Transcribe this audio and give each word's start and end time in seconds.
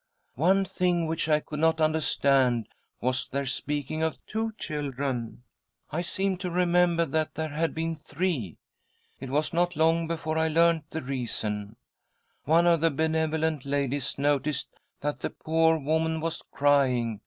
"One 0.33 0.65
thing 0.65 1.05
which 1.05 1.29
I 1.29 1.41
could 1.41 1.59
not 1.59 1.79
understand 1.79 2.67
was 3.01 3.27
their 3.27 3.45
speaking 3.45 4.01
of 4.01 4.17
two 4.25 4.51
children— 4.57 5.43
I 5.91 6.01
seemed 6.01 6.39
to 6.39 6.49
remem 6.49 6.97
ber 6.97 7.05
that 7.05 7.35
there 7.35 7.49
had 7.49 7.75
been 7.75 7.95
three. 7.95 8.57
It 9.19 9.29
was 9.29 9.53
not. 9.53 9.75
long 9.75 10.07
before 10.07 10.39
I 10.39 10.47
learnt 10.47 10.89
the 10.89 11.03
reason. 11.03 11.75
One 12.45 12.65
of 12.65 12.81
the 12.81 12.89
benevolent 12.89 13.63
ladies 13.63 14.17
noticed 14.17 14.69
that 15.01 15.19
the 15.19 15.29
poor 15.29 15.77
woman 15.77 16.19
was 16.19 16.41
crying, 16.51 17.09
and——..;' 17.11 17.19